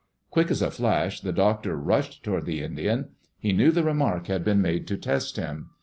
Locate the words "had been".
4.25-4.59